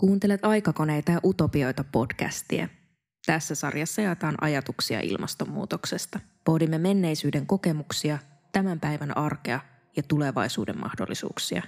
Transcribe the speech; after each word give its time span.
Kuuntelet 0.00 0.44
aikakoneita 0.44 1.12
ja 1.12 1.20
utopioita 1.24 1.84
podcastia. 1.84 2.68
Tässä 3.26 3.54
sarjassa 3.54 4.02
jaetaan 4.02 4.34
ajatuksia 4.40 5.00
ilmastonmuutoksesta. 5.00 6.20
Pohdimme 6.44 6.78
menneisyyden 6.78 7.46
kokemuksia, 7.46 8.18
tämän 8.52 8.80
päivän 8.80 9.16
arkea 9.16 9.60
ja 9.96 10.02
tulevaisuuden 10.02 10.80
mahdollisuuksia. 10.80 11.62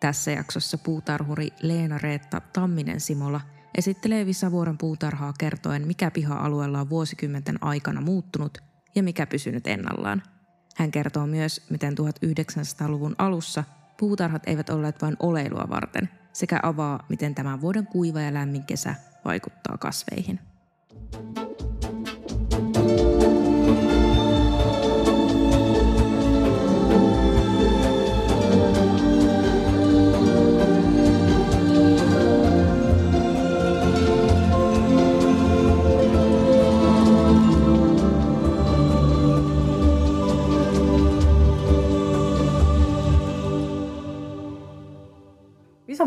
Tässä 0.00 0.30
jaksossa 0.30 0.78
puutarhuri 0.78 1.48
Leena-Reetta 1.62 2.40
Tamminen-Simola 2.52 3.40
esittelee 3.78 4.26
Visavuoren 4.26 4.78
puutarhaa 4.78 5.32
kertoen, 5.38 5.86
mikä 5.86 6.10
piha-alueella 6.10 6.80
on 6.80 6.90
vuosikymmenten 6.90 7.58
aikana 7.64 8.00
muuttunut 8.00 8.58
ja 8.94 9.02
mikä 9.02 9.26
pysynyt 9.26 9.66
ennallaan. 9.66 10.22
Hän 10.76 10.90
kertoo 10.90 11.26
myös, 11.26 11.66
miten 11.70 11.94
1900-luvun 11.98 13.14
alussa 13.18 13.64
puutarhat 13.98 14.42
eivät 14.46 14.70
olleet 14.70 15.02
vain 15.02 15.16
oleilua 15.20 15.66
varten– 15.68 16.08
sekä 16.32 16.60
avaa, 16.62 17.04
miten 17.08 17.34
tämän 17.34 17.60
vuoden 17.60 17.86
kuiva 17.86 18.20
ja 18.20 18.34
lämmin 18.34 18.64
kesä 18.64 18.94
vaikuttaa 19.24 19.78
kasveihin. 19.78 20.40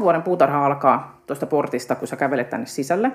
Vuoden 0.06 0.24
puutarha 0.24 0.66
alkaa 0.66 1.22
tuosta 1.28 1.46
portista, 1.46 1.96
kun 1.96 2.08
sä 2.08 2.16
kävelet 2.16 2.50
tänne 2.50 2.66
sisälle, 2.66 3.12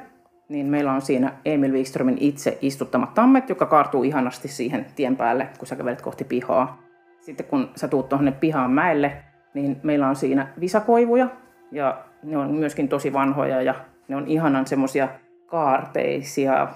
niin 0.48 0.66
meillä 0.66 0.92
on 0.92 1.02
siinä 1.02 1.32
Emil 1.44 1.72
Wikströmin 1.72 2.18
itse 2.20 2.58
istuttamat 2.60 3.14
tammet, 3.14 3.48
joka 3.48 3.66
kaartuu 3.66 4.02
ihanasti 4.02 4.48
siihen 4.48 4.86
tien 4.96 5.16
päälle, 5.16 5.48
kun 5.58 5.66
sä 5.66 5.76
kävelet 5.76 6.02
kohti 6.02 6.24
pihaa. 6.24 6.82
Sitten 7.20 7.46
kun 7.46 7.70
sä 7.76 7.88
tuut 7.88 8.08
tuonne 8.08 8.32
pihaan 8.32 8.70
mäelle, 8.70 9.12
niin 9.54 9.80
meillä 9.82 10.08
on 10.08 10.16
siinä 10.16 10.48
visakoivuja, 10.60 11.28
ja 11.72 11.98
ne 12.22 12.36
on 12.36 12.54
myöskin 12.54 12.88
tosi 12.88 13.12
vanhoja, 13.12 13.62
ja 13.62 13.74
ne 14.08 14.16
on 14.16 14.26
ihanan 14.26 14.66
semmosia 14.66 15.08
kaarteisia, 15.46 16.68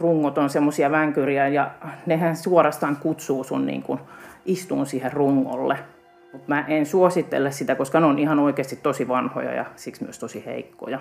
rungot 0.00 0.38
on 0.38 0.50
semmosia 0.50 0.90
vänkyriä, 0.90 1.48
ja 1.48 1.70
nehän 2.06 2.36
suorastaan 2.36 2.96
kutsuu 2.96 3.44
sun 3.44 3.66
niin 3.66 3.82
kuin 3.82 4.00
istuun 4.46 4.86
siihen 4.86 5.12
rungolle. 5.12 5.78
Mutta 6.32 6.48
mä 6.48 6.64
en 6.68 6.86
suosittele 6.86 7.50
sitä, 7.50 7.74
koska 7.74 8.00
ne 8.00 8.06
on 8.06 8.18
ihan 8.18 8.38
oikeasti 8.38 8.76
tosi 8.76 9.08
vanhoja 9.08 9.54
ja 9.54 9.64
siksi 9.76 10.04
myös 10.04 10.18
tosi 10.18 10.46
heikkoja. 10.46 11.00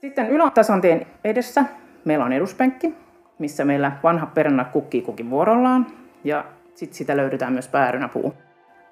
Sitten 0.00 0.30
ylätasanteen 0.30 1.06
edessä 1.24 1.64
meillä 2.04 2.24
on 2.24 2.32
eduspenkki, 2.32 2.94
missä 3.38 3.64
meillä 3.64 3.92
vanha 4.02 4.26
peränä 4.26 4.64
kukkii 4.64 5.02
kukin 5.02 5.30
vuorollaan. 5.30 5.86
Ja 6.24 6.44
sitten 6.74 6.96
sitä 6.96 7.16
löydetään 7.16 7.52
myös 7.52 7.68
päärynäpuu. 7.68 8.34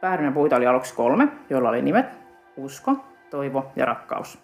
Päärynäpuita 0.01 0.57
oli 0.57 0.67
aluksi 0.67 0.95
kolme, 0.95 1.29
joilla 1.51 1.69
oli 1.69 1.83
nimet 1.83 2.06
usko, 2.56 2.97
toivo 3.31 3.73
ja 3.77 3.84
rakkaus. 3.84 4.39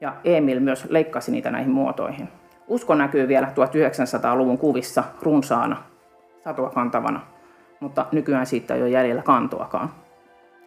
Ja 0.00 0.16
Emil 0.24 0.60
myös 0.60 0.86
leikkasi 0.90 1.32
niitä 1.32 1.50
näihin 1.50 1.70
muotoihin. 1.70 2.28
Usko 2.68 2.94
näkyy 2.94 3.28
vielä 3.28 3.46
1900-luvun 3.46 4.58
kuvissa 4.58 5.04
runsaana, 5.22 5.76
satua 6.44 6.70
kantavana, 6.70 7.20
mutta 7.80 8.06
nykyään 8.12 8.46
siitä 8.46 8.74
ei 8.74 8.82
ole 8.82 8.90
jäljellä 8.90 9.22
kantoakaan. 9.22 9.90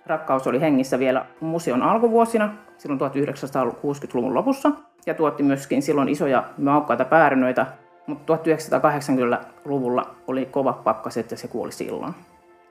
Rakkaus 0.06 0.48
oli 0.48 0.62
hengissä 0.62 1.00
vielä 1.00 1.26
museon 1.40 1.82
alkuvuosina, 1.82 2.54
silloin 2.78 3.02
1960-luvun 3.02 4.34
lopussa, 4.34 4.72
ja 5.06 5.14
tuotti 5.14 5.44
myöskin 5.44 5.82
silloin 5.82 6.09
isoja 6.09 6.44
maukkaita 6.58 7.06
päärynöitä, 7.06 7.66
mutta 8.08 8.36
1980-luvulla 8.36 10.16
oli 10.28 10.46
kova 10.46 10.74
pakkaset 10.74 11.31
ja 11.31 11.38
se 11.38 11.48
kuoli 11.48 11.72
silloin. 11.72 12.14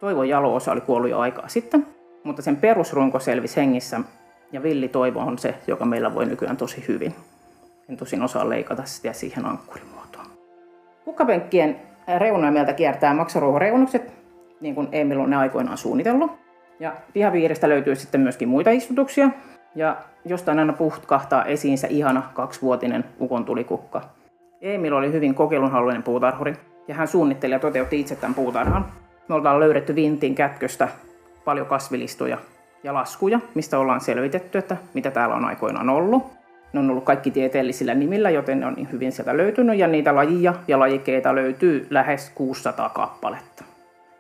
Toivon 0.00 0.28
jaloosa 0.28 0.72
oli 0.72 0.80
kuollut 0.80 1.10
jo 1.10 1.18
aikaa 1.18 1.48
sitten, 1.48 1.86
mutta 2.24 2.42
sen 2.42 2.56
perusrunko 2.56 3.18
selvisi 3.18 3.56
hengissä 3.56 4.00
ja 4.52 4.62
villi 4.62 4.88
toivo 4.88 5.20
on 5.20 5.38
se, 5.38 5.54
joka 5.66 5.84
meillä 5.84 6.14
voi 6.14 6.26
nykyään 6.26 6.56
tosi 6.56 6.84
hyvin. 6.88 7.14
En 7.88 7.96
tosin 7.96 8.22
osaa 8.22 8.48
leikata 8.48 8.84
sitä 8.84 9.12
siihen 9.12 9.46
ankkurimuotoon. 9.46 10.26
Kukkapenkkien 11.04 11.76
reunoja 12.18 12.52
meiltä 12.52 12.72
kiertää 12.72 13.14
maksaruohoreunukset, 13.14 14.12
niin 14.60 14.74
kuin 14.74 14.88
Emil 14.92 15.20
on 15.20 15.30
ne 15.30 15.36
aikoinaan 15.36 15.78
suunnitellut. 15.78 16.41
Ja 16.82 16.92
pihapiiristä 17.12 17.68
löytyy 17.68 17.96
sitten 17.96 18.20
myöskin 18.20 18.48
muita 18.48 18.70
istutuksia. 18.70 19.30
Ja 19.74 19.96
jostain 20.24 20.58
aina 20.58 20.72
puhtkahtaa 20.72 21.44
esiin 21.44 21.78
se 21.78 21.86
ihana 21.90 22.22
kaksivuotinen 22.34 23.04
ukon 23.20 23.44
tulikukka. 23.44 24.00
Emil 24.60 24.92
oli 24.92 25.12
hyvin 25.12 25.34
kokeilunhaluinen 25.34 26.02
puutarhuri 26.02 26.56
ja 26.88 26.94
hän 26.94 27.08
suunnitteli 27.08 27.52
ja 27.52 27.58
toteutti 27.58 28.00
itse 28.00 28.16
tämän 28.16 28.34
puutarhan. 28.34 28.86
Me 29.28 29.34
ollaan 29.34 29.60
löydetty 29.60 29.94
vintin 29.94 30.34
kätköstä 30.34 30.88
paljon 31.44 31.66
kasvilistoja 31.66 32.38
ja 32.84 32.94
laskuja, 32.94 33.40
mistä 33.54 33.78
ollaan 33.78 34.00
selvitetty, 34.00 34.58
että 34.58 34.76
mitä 34.94 35.10
täällä 35.10 35.34
on 35.34 35.44
aikoinaan 35.44 35.90
ollut. 35.90 36.26
Ne 36.72 36.80
on 36.80 36.90
ollut 36.90 37.04
kaikki 37.04 37.30
tieteellisillä 37.30 37.94
nimillä, 37.94 38.30
joten 38.30 38.60
ne 38.60 38.66
on 38.66 38.74
niin 38.74 38.92
hyvin 38.92 39.12
sieltä 39.12 39.36
löytynyt 39.36 39.78
ja 39.78 39.86
niitä 39.86 40.14
lajia 40.14 40.54
ja 40.68 40.78
lajikeita 40.78 41.34
löytyy 41.34 41.86
lähes 41.90 42.30
600 42.34 42.88
kappaletta. 42.88 43.64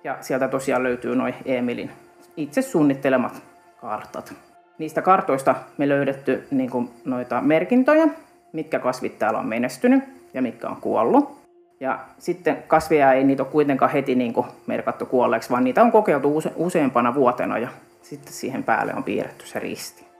Ja 0.04 0.16
sieltä 0.20 0.48
tosiaan 0.48 0.82
löytyy 0.82 1.16
noin 1.16 1.34
Emilin 1.44 1.90
itse 2.36 2.62
suunnittelemat 2.62 3.42
kartat. 3.80 4.34
Niistä 4.78 5.02
kartoista 5.02 5.54
me 5.78 5.88
löydetty 5.88 6.46
niin 6.50 6.70
kuin 6.70 6.90
noita 7.04 7.40
merkintöjä, 7.40 8.08
mitkä 8.52 8.78
kasvit 8.78 9.18
täällä 9.18 9.38
on 9.38 9.46
menestynyt 9.46 10.04
ja 10.34 10.42
mitkä 10.42 10.68
on 10.68 10.76
kuollut. 10.76 11.42
Ja 11.80 11.98
sitten 12.18 12.64
kasveja 12.66 13.12
ei 13.12 13.24
niitä 13.24 13.42
ole 13.42 13.52
kuitenkaan 13.52 13.90
heti 13.90 14.14
niin 14.14 14.32
kuin 14.32 14.46
merkattu 14.66 15.06
kuolleeksi, 15.06 15.50
vaan 15.50 15.64
niitä 15.64 15.82
on 15.82 15.92
kokeiltu 15.92 16.38
use- 16.38 16.52
useampana 16.56 17.14
vuotena 17.14 17.58
ja 17.58 17.68
sitten 18.02 18.32
siihen 18.32 18.62
päälle 18.64 18.94
on 18.94 19.04
piirretty 19.04 19.46
se 19.46 19.58
risti. 19.58 20.11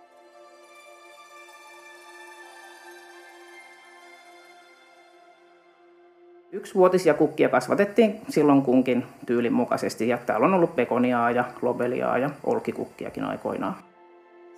Yksivuotisia 6.62 7.14
kukkia 7.14 7.48
kasvatettiin 7.48 8.20
silloin 8.28 8.62
kunkin 8.62 9.04
tyylin 9.26 9.52
mukaisesti 9.52 10.08
ja 10.08 10.18
täällä 10.26 10.46
on 10.46 10.54
ollut 10.54 10.76
pekoniaa 10.76 11.30
ja 11.30 11.44
lobeliaa 11.62 12.18
ja 12.18 12.30
olkikukkiakin 12.44 13.24
aikoinaan. 13.24 13.74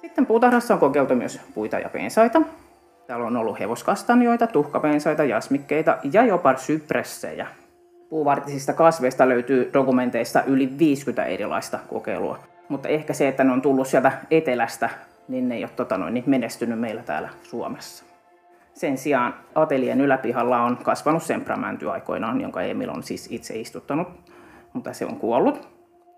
Sitten 0.01 0.27
puutarhassa 0.27 0.75
on 0.75 0.81
kokeiltu 0.81 1.15
myös 1.15 1.41
puita 1.55 1.79
ja 1.79 1.89
pensaita. 1.89 2.43
Täällä 3.07 3.27
on 3.27 3.37
ollut 3.37 3.59
hevoskastanjoita, 3.59 4.47
tuhkapensaita, 4.47 5.25
jasmikkeita 5.25 5.99
ja 6.13 6.25
jopa 6.25 6.57
sypressejä. 6.57 7.47
Puuvartisista 8.11 8.73
kasveista 8.73 9.29
löytyy 9.29 9.71
dokumenteista 9.73 10.43
yli 10.43 10.79
50 10.79 11.25
erilaista 11.25 11.79
kokeilua. 11.89 12.39
Mutta 12.69 12.89
ehkä 12.89 13.13
se, 13.13 13.29
että 13.29 13.45
ne 13.45 13.53
on 13.53 13.63
tullut 13.63 13.87
sieltä 13.87 14.13
etelästä, 14.31 14.91
niin 15.29 15.49
ne 15.49 15.55
ei 15.55 15.65
ole 15.65 15.71
tota 15.77 15.99
noin, 15.99 16.15
niin 16.15 16.25
menestynyt 16.27 16.81
meillä 16.81 17.03
täällä 17.03 17.29
Suomessa. 17.43 18.14
Sen 18.75 18.99
sijaan 18.99 19.35
atelien 19.55 20.01
yläpihalla 20.01 20.63
on 20.63 20.77
kasvanut 20.77 21.23
sempramänty 21.23 21.91
aikoinaan, 21.91 22.41
jonka 22.41 22.63
Emil 22.63 22.91
on 22.91 23.03
siis 23.03 23.29
itse 23.33 23.55
istuttanut, 23.61 24.09
mutta 24.73 24.93
se 24.93 25.07
on 25.07 25.17
kuollut 25.17 25.69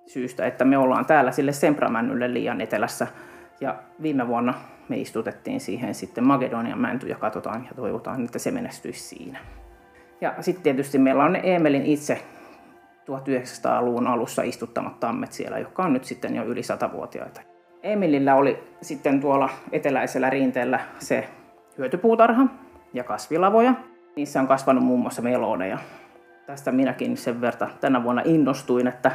syystä, 0.06 0.46
että 0.46 0.64
me 0.64 0.78
ollaan 0.78 1.06
täällä 1.06 1.32
sille 1.32 1.52
sempramännylle 1.52 2.34
liian 2.34 2.60
etelässä. 2.60 3.06
Ja 3.60 3.74
viime 4.02 4.28
vuonna 4.28 4.54
me 4.88 4.96
istutettiin 4.96 5.60
siihen 5.60 5.94
sitten 5.94 6.26
Makedonian 6.26 6.80
mänty 6.80 7.08
ja 7.08 7.16
katsotaan 7.16 7.64
ja 7.64 7.74
toivotaan, 7.76 8.24
että 8.24 8.38
se 8.38 8.50
menestyisi 8.50 9.00
siinä. 9.00 9.38
Ja 10.20 10.34
sitten 10.40 10.62
tietysti 10.62 10.98
meillä 10.98 11.24
on 11.24 11.32
ne 11.32 11.40
Emelin 11.42 11.86
itse 11.86 12.22
1900-luvun 13.06 14.06
alussa 14.06 14.42
istuttamat 14.42 15.00
tammet 15.00 15.32
siellä, 15.32 15.58
jotka 15.58 15.82
on 15.82 15.92
nyt 15.92 16.04
sitten 16.04 16.36
jo 16.36 16.44
yli 16.44 16.60
100-vuotiaita. 16.60 17.40
Emilillä 17.82 18.34
oli 18.34 18.58
sitten 18.80 19.20
tuolla 19.20 19.48
eteläisellä 19.72 20.30
rinteellä 20.30 20.80
se 20.98 21.28
hyötypuutarha 21.78 22.46
ja 22.92 23.04
kasvilavoja. 23.04 23.74
Niissä 24.16 24.40
on 24.40 24.48
kasvanut 24.48 24.84
muun 24.84 25.00
muassa 25.00 25.22
meloneja. 25.22 25.78
Tästä 26.46 26.72
minäkin 26.72 27.16
sen 27.16 27.40
verran 27.40 27.70
tänä 27.80 28.04
vuonna 28.04 28.22
innostuin, 28.24 28.86
että 28.86 29.12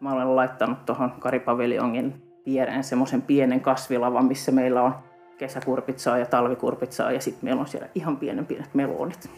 mä 0.00 0.12
olen 0.12 0.36
laittanut 0.36 0.86
tuohon 0.86 1.12
Karipaviljongin 1.18 2.22
viereen 2.46 2.84
semmoisen 2.84 3.22
pienen 3.22 3.60
kasvilavan, 3.60 4.24
missä 4.24 4.52
meillä 4.52 4.82
on 4.82 4.94
kesäkurpitsaa 5.38 6.18
ja 6.18 6.26
talvikurpitsaa 6.26 7.12
ja 7.12 7.20
sitten 7.20 7.44
meillä 7.44 7.60
on 7.60 7.68
siellä 7.68 7.88
ihan 7.94 8.16
pienen 8.16 8.46
pienet 8.46 8.74
melonit. 8.74 9.30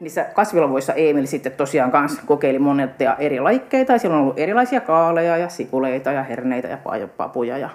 Niissä 0.00 0.24
kasvilavoissa 0.24 0.92
Emil 0.92 1.26
sitten 1.26 1.52
tosiaan 1.52 1.90
kanssa 1.90 2.22
kokeili 2.26 2.58
monia 2.58 2.88
eri 3.18 3.40
laikkeita. 3.40 3.98
Siellä 3.98 4.16
on 4.16 4.22
ollut 4.22 4.38
erilaisia 4.38 4.80
kaaleja 4.80 5.36
ja 5.36 5.48
sipuleita 5.48 6.12
ja 6.12 6.22
herneitä 6.22 6.68
ja 6.68 7.08
papuja. 7.16 7.58
Ja 7.58 7.70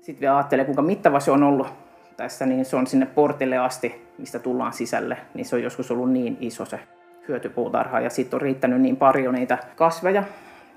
sitten 0.00 0.20
vielä 0.20 0.36
ajattelee, 0.36 0.64
kuinka 0.64 0.82
mittava 0.82 1.20
se 1.20 1.30
on 1.30 1.42
ollut 1.42 1.85
tässä, 2.16 2.46
niin 2.46 2.64
se 2.64 2.76
on 2.76 2.86
sinne 2.86 3.06
portille 3.06 3.58
asti, 3.58 4.06
mistä 4.18 4.38
tullaan 4.38 4.72
sisälle, 4.72 5.16
niin 5.34 5.44
se 5.44 5.56
on 5.56 5.62
joskus 5.62 5.90
ollut 5.90 6.10
niin 6.10 6.36
iso 6.40 6.64
se 6.64 6.80
hyötypuutarha 7.28 8.00
ja 8.00 8.10
sitten 8.10 8.36
on 8.36 8.40
riittänyt 8.40 8.80
niin 8.80 8.96
paljon 8.96 9.34
niitä 9.34 9.58
kasveja 9.76 10.24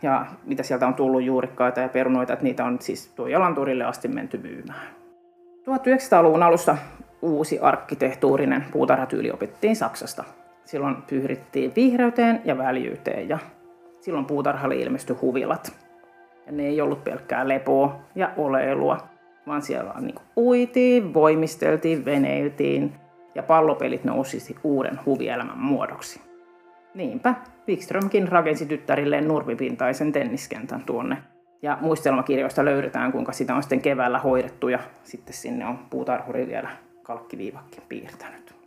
ja 0.01 0.25
mitä 0.45 0.63
sieltä 0.63 0.87
on 0.87 0.93
tullut 0.93 1.23
juurikkaita 1.23 1.79
ja 1.79 1.89
perunoita, 1.89 2.33
että 2.33 2.45
niitä 2.45 2.65
on 2.65 2.77
siis 2.81 3.07
tuo 3.15 3.27
Jalanturille 3.27 3.83
asti 3.83 4.07
menty 4.07 4.37
myymään. 4.37 4.87
1900-luvun 5.59 6.43
alussa 6.43 6.77
uusi 7.21 7.59
arkkitehtuurinen 7.59 8.65
puutarhatyyli 8.71 9.31
opettiin 9.31 9.75
Saksasta. 9.75 10.23
Silloin 10.65 10.95
pyhrittiin 11.09 11.73
vihreyteen 11.75 12.41
ja 12.45 12.57
väljyyteen 12.57 13.29
ja 13.29 13.39
silloin 14.01 14.25
puutarhalle 14.25 14.75
ilmestyi 14.75 15.15
huvilat. 15.15 15.73
Ja 16.45 16.51
ne 16.51 16.63
ei 16.63 16.81
ollut 16.81 17.03
pelkkää 17.03 17.47
lepoa 17.47 17.99
ja 18.15 18.31
oleilua, 18.37 18.97
vaan 19.47 19.61
siellä 19.61 19.93
niin 19.99 20.15
uitiin, 20.37 21.13
voimisteltiin, 21.13 22.05
veneiltiin 22.05 22.95
ja 23.35 23.43
pallopelit 23.43 24.03
nousi 24.03 24.55
uuden 24.63 24.99
huvielämän 25.05 25.57
muodoksi. 25.57 26.21
Niinpä 26.93 27.35
Wikströmkin 27.67 28.27
rakensi 28.27 28.65
tyttärilleen 28.65 29.27
nurmipintaisen 29.27 30.11
tenniskentän 30.11 30.83
tuonne. 30.85 31.17
Ja 31.61 31.77
muistelmakirjoista 31.81 32.65
löydetään, 32.65 33.11
kuinka 33.11 33.31
sitä 33.31 33.55
on 33.55 33.63
sitten 33.63 33.81
keväällä 33.81 34.19
hoidettu 34.19 34.67
ja 34.67 34.79
sitten 35.03 35.33
sinne 35.33 35.65
on 35.65 35.77
puutarhuri 35.89 36.47
vielä 36.47 36.69
kalkkiviivakin 37.03 37.83
piirtänyt. 37.89 38.58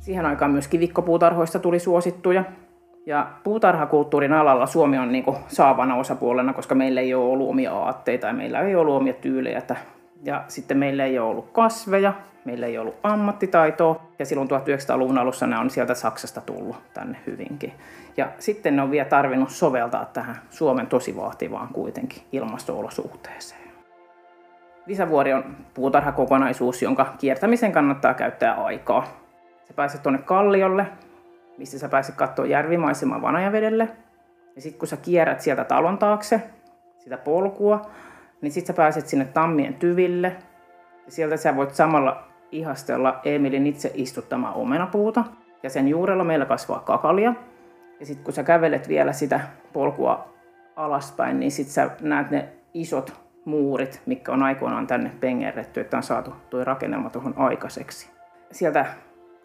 Siihen 0.00 0.26
aikaan 0.26 0.50
myös 0.50 0.68
kivikkopuutarhoista 0.68 1.58
tuli 1.58 1.78
suosittuja. 1.78 2.44
Ja 3.06 3.26
puutarhakulttuurin 3.44 4.32
alalla 4.32 4.66
Suomi 4.66 4.98
on 4.98 5.12
niin 5.12 5.24
saavana 5.48 5.96
osapuolena, 5.96 6.52
koska 6.52 6.74
meillä 6.74 7.00
ei 7.00 7.14
ole 7.14 7.32
ollut 7.32 7.50
omia 7.50 7.72
aatteita 7.72 8.26
ja 8.26 8.32
meillä 8.32 8.60
ei 8.60 8.74
ole 8.74 8.80
ollut 8.80 8.96
omia 8.96 9.12
tyylejä. 9.12 9.62
Ja 10.24 10.44
sitten 10.48 10.78
meillä 10.78 11.04
ei 11.04 11.18
ole 11.18 11.30
ollut 11.30 11.50
kasveja, 11.52 12.12
meillä 12.44 12.66
ei 12.66 12.78
ollut 12.78 12.96
ammattitaitoa. 13.02 14.02
Ja 14.18 14.26
silloin 14.26 14.48
1900-luvun 14.48 15.18
alussa 15.18 15.46
ne 15.46 15.58
on 15.58 15.70
sieltä 15.70 15.94
Saksasta 15.94 16.40
tullut 16.40 16.76
tänne 16.94 17.18
hyvinkin. 17.26 17.72
Ja 18.16 18.28
sitten 18.38 18.76
ne 18.76 18.82
on 18.82 18.90
vielä 18.90 19.08
tarvinnut 19.08 19.50
soveltaa 19.50 20.04
tähän 20.04 20.36
Suomen 20.50 20.86
tosi 20.86 21.16
vaativaan 21.16 21.68
kuitenkin 21.72 22.22
ilmasto-olosuhteeseen. 22.32 23.70
Visavuori 24.88 25.32
on 25.32 25.44
puutarhakokonaisuus, 25.74 26.82
jonka 26.82 27.14
kiertämisen 27.18 27.72
kannattaa 27.72 28.14
käyttää 28.14 28.54
aikaa. 28.54 29.19
Sä 29.70 29.74
pääset 29.74 30.02
tuonne 30.02 30.18
kalliolle, 30.18 30.86
missä 31.58 31.78
sä 31.78 31.88
pääset 31.88 32.14
katsoa 32.14 32.46
järvimaisemaa 32.46 33.22
Vanajavedelle. 33.22 33.88
Ja 34.56 34.62
sitten 34.62 34.78
kun 34.78 34.88
sä 34.88 34.96
kierrät 34.96 35.40
sieltä 35.40 35.64
talon 35.64 35.98
taakse, 35.98 36.42
sitä 36.98 37.16
polkua, 37.16 37.90
niin 38.40 38.52
sitten 38.52 38.66
sä 38.66 38.76
pääset 38.76 39.06
sinne 39.06 39.24
tammien 39.24 39.74
tyville. 39.74 40.36
Ja 41.06 41.12
sieltä 41.12 41.36
sä 41.36 41.56
voit 41.56 41.74
samalla 41.74 42.24
ihastella 42.52 43.20
Emilin 43.24 43.66
itse 43.66 43.90
istuttamaa 43.94 44.52
omenapuuta. 44.52 45.24
Ja 45.62 45.70
sen 45.70 45.88
juurella 45.88 46.24
meillä 46.24 46.46
kasvaa 46.46 46.80
kakalia. 46.80 47.34
Ja 48.00 48.06
sitten 48.06 48.24
kun 48.24 48.34
sä 48.34 48.42
kävelet 48.42 48.88
vielä 48.88 49.12
sitä 49.12 49.40
polkua 49.72 50.34
alaspäin, 50.76 51.40
niin 51.40 51.50
sitten 51.50 51.74
sä 51.74 51.90
näet 52.00 52.30
ne 52.30 52.48
isot 52.74 53.12
muurit, 53.44 54.02
mikä 54.06 54.32
on 54.32 54.42
aikoinaan 54.42 54.86
tänne 54.86 55.10
pengerretty, 55.20 55.80
että 55.80 55.96
on 55.96 56.02
saatu 56.02 56.34
tuo 56.50 56.64
rakennelma 56.64 57.10
tuohon 57.10 57.34
aikaiseksi. 57.36 58.10
Sieltä 58.50 58.86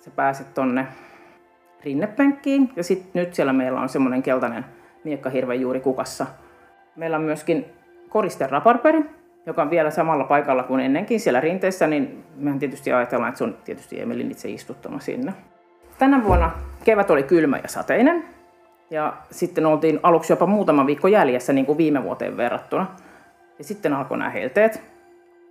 sä 0.06 0.12
pääset 0.16 0.54
tonne 0.54 0.88
rinnepenkkiin 1.84 2.72
ja 2.76 2.84
sitten 2.84 3.12
nyt 3.14 3.34
siellä 3.34 3.54
meillä 3.54 3.82
on 3.82 3.90
semmoinen 3.90 4.24
keltainen 4.24 4.66
miekkahirve 5.04 5.56
juuri 5.56 5.80
kukassa. 5.80 6.26
Meillä 6.96 7.18
on 7.18 7.24
myöskin 7.24 7.66
koriste 8.10 8.48
raparperi, 8.48 9.06
joka 9.46 9.62
on 9.62 9.70
vielä 9.70 9.92
samalla 9.92 10.24
paikalla 10.24 10.64
kuin 10.64 10.80
ennenkin 10.80 11.20
siellä 11.20 11.42
rinteessä, 11.42 11.88
niin 11.88 12.24
mehän 12.36 12.60
tietysti 12.60 12.94
ajatellaan, 12.94 13.30
että 13.30 13.38
se 13.38 13.44
on 13.44 13.58
tietysti 13.66 14.02
Emelin 14.02 14.32
itse 14.32 14.50
istuttama 14.50 15.00
sinne. 15.00 15.34
Tänä 15.98 16.24
vuonna 16.24 16.52
kevät 16.84 17.12
oli 17.12 17.24
kylmä 17.24 17.58
ja 17.58 17.68
sateinen, 17.68 18.24
ja 18.90 19.14
sitten 19.32 19.66
oltiin 19.66 20.00
aluksi 20.04 20.34
jopa 20.34 20.46
muutama 20.46 20.86
viikko 20.86 21.08
jäljessä 21.08 21.54
niin 21.54 21.66
kuin 21.66 21.78
viime 21.78 22.04
vuoteen 22.04 22.38
verrattuna. 22.38 22.88
Ja 23.58 23.64
sitten 23.64 23.94
alkoi 23.94 24.18
nämä 24.18 24.30
helteet, 24.30 24.84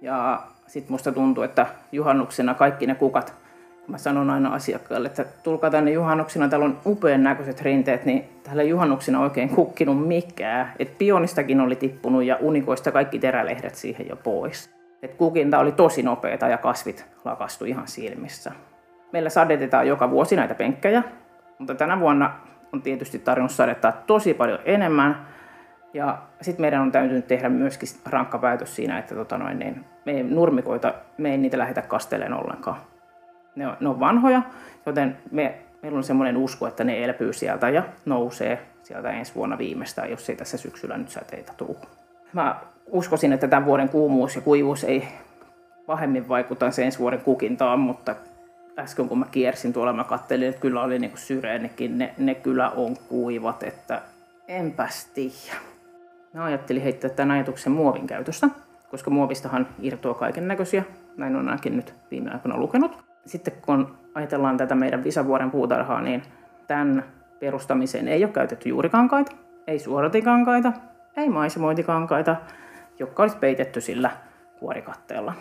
ja 0.00 0.42
sitten 0.66 0.92
musta 0.92 1.12
tuntui, 1.12 1.44
että 1.44 1.66
juhannuksena 1.92 2.54
kaikki 2.54 2.86
ne 2.86 2.94
kukat 2.94 3.43
mä 3.88 3.98
sanon 3.98 4.30
aina 4.30 4.54
asiakkaalle, 4.54 5.08
että 5.08 5.24
tulkaa 5.42 5.70
tänne 5.70 5.90
juhannuksena, 5.90 6.48
täällä 6.48 6.66
on 6.66 6.78
upean 6.86 7.22
näköiset 7.22 7.60
rinteet, 7.60 8.04
niin 8.04 8.24
täällä 8.42 8.62
juhannuksena 8.62 9.20
oikein 9.20 9.48
kukkinut 9.48 10.06
mikään. 10.06 10.72
Et 10.78 10.98
pionistakin 10.98 11.60
oli 11.60 11.76
tippunut 11.76 12.24
ja 12.24 12.36
unikoista 12.40 12.92
kaikki 12.92 13.18
terälehdet 13.18 13.74
siihen 13.74 14.08
jo 14.08 14.16
pois. 14.16 14.74
Et 15.02 15.14
kukinta 15.14 15.58
oli 15.58 15.72
tosi 15.72 16.02
nopeeta 16.02 16.48
ja 16.48 16.58
kasvit 16.58 17.06
lakastu 17.24 17.64
ihan 17.64 17.88
silmissä. 17.88 18.52
Meillä 19.12 19.30
sadetetaan 19.30 19.88
joka 19.88 20.10
vuosi 20.10 20.36
näitä 20.36 20.54
penkkejä, 20.54 21.02
mutta 21.58 21.74
tänä 21.74 22.00
vuonna 22.00 22.32
on 22.72 22.82
tietysti 22.82 23.18
tarvinnut 23.18 23.52
sadettaa 23.52 23.92
tosi 23.92 24.34
paljon 24.34 24.58
enemmän. 24.64 25.26
Ja 25.94 26.18
sitten 26.40 26.62
meidän 26.62 26.80
on 26.80 26.92
täytynyt 26.92 27.26
tehdä 27.26 27.48
myöskin 27.48 27.88
rankka 28.06 28.38
päätös 28.38 28.76
siinä, 28.76 28.98
että 28.98 29.14
tota 29.14 29.38
noin, 29.38 29.58
niin 29.58 29.84
me 30.04 30.12
ei 30.12 30.22
nurmikoita, 30.22 30.94
me 31.18 31.30
ei 31.30 31.38
niitä 31.38 31.58
lähdetä 31.58 31.82
kasteleen 31.82 32.32
ollenkaan 32.32 32.76
ne 33.56 33.68
on, 33.68 33.76
ne 33.80 33.88
on 33.88 34.00
vanhoja, 34.00 34.42
joten 34.86 35.16
me, 35.30 35.54
meillä 35.82 35.96
on 35.96 36.04
semmoinen 36.04 36.36
usko, 36.36 36.66
että 36.66 36.84
ne 36.84 37.04
elpyy 37.04 37.32
sieltä 37.32 37.68
ja 37.68 37.82
nousee 38.04 38.66
sieltä 38.82 39.10
ensi 39.10 39.34
vuonna 39.34 39.58
viimeistään, 39.58 40.10
jos 40.10 40.30
ei 40.30 40.36
tässä 40.36 40.56
syksyllä 40.56 40.98
nyt 40.98 41.08
säteitä 41.08 41.52
tule. 41.56 41.76
Mä 42.32 42.60
uskoisin, 42.86 43.32
että 43.32 43.48
tämän 43.48 43.64
vuoden 43.66 43.88
kuumuus 43.88 44.36
ja 44.36 44.42
kuivuus 44.42 44.84
ei 44.84 45.08
pahemmin 45.86 46.28
vaikuta 46.28 46.70
se 46.70 46.84
ensi 46.84 46.98
vuoden 46.98 47.20
kukintaan, 47.20 47.80
mutta 47.80 48.16
äsken 48.78 49.08
kun 49.08 49.18
mä 49.18 49.26
kiersin 49.30 49.72
tuolla, 49.72 49.92
mä 49.92 50.04
kattelin, 50.04 50.48
että 50.48 50.60
kyllä 50.60 50.82
oli 50.82 50.98
niinku 50.98 51.16
syreenikin, 51.16 51.98
ne, 51.98 52.14
ne 52.18 52.34
kyllä 52.34 52.70
on 52.70 52.96
kuivat, 53.08 53.62
että 53.62 54.02
enpäs 54.48 55.04
tiedä. 55.04 55.58
Mä 56.32 56.44
ajattelin 56.44 56.82
heittää 56.82 57.10
tämän 57.10 57.30
ajatuksen 57.30 57.72
muovin 57.72 58.06
käytöstä, 58.06 58.48
koska 58.90 59.10
muovistahan 59.10 59.66
irtoaa 59.80 60.14
kaiken 60.14 60.48
näköisiä. 60.48 60.84
Näin 61.16 61.36
on 61.36 61.48
ainakin 61.48 61.76
nyt 61.76 61.94
viime 62.10 62.30
aikoina 62.30 62.58
lukenut 62.58 63.13
sitten 63.26 63.54
kun 63.62 63.98
ajatellaan 64.14 64.56
tätä 64.56 64.74
meidän 64.74 65.04
Visavuoren 65.04 65.50
puutarhaa, 65.50 66.00
niin 66.00 66.22
tämän 66.66 67.04
perustamiseen 67.40 68.08
ei 68.08 68.24
ole 68.24 68.32
käytetty 68.32 68.68
juurikankaita, 68.68 69.32
ei 69.66 69.78
suoratikankaita, 69.78 70.72
ei 71.16 71.28
maisemointikankaita, 71.28 72.36
jotka 72.98 73.22
olisi 73.22 73.36
peitetty 73.36 73.80
sillä 73.80 74.10
kuorikatteella. 74.58 75.34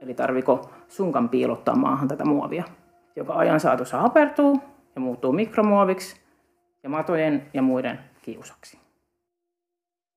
Eli 0.00 0.14
tarviko 0.14 0.70
sunkan 0.88 1.28
piilottaa 1.28 1.76
maahan 1.76 2.08
tätä 2.08 2.24
muovia, 2.24 2.64
joka 3.16 3.34
ajan 3.34 3.60
saatossa 3.60 4.00
hapertuu 4.00 4.62
ja 4.94 5.00
muuttuu 5.00 5.32
mikromuoviksi 5.32 6.20
ja 6.82 6.88
matojen 6.88 7.46
ja 7.54 7.62
muiden 7.62 7.98
kiusaksi. 8.22 8.78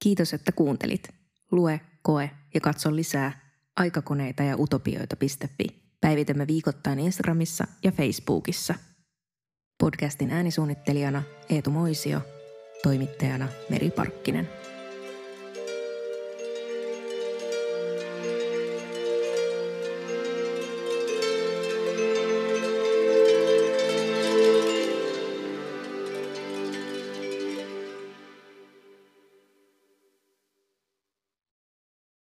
Kiitos, 0.03 0.33
että 0.33 0.51
kuuntelit. 0.51 1.09
Lue, 1.51 1.81
koe 2.01 2.29
ja 2.53 2.61
katso 2.61 2.95
lisää 2.95 3.31
aikakoneita 3.75 4.43
ja 4.43 4.55
utopioita.fi. 4.57 5.82
Päivitämme 6.03 6.47
viikoittain 6.47 6.99
Instagramissa 6.99 7.67
ja 7.83 7.91
Facebookissa. 7.91 8.75
Podcastin 9.83 10.31
äänisuunnittelijana 10.31 11.23
Eetu 11.49 11.69
Moisio, 11.71 12.21
toimittajana 12.83 13.47
Meri 13.69 13.91
Parkkinen. 13.91 14.49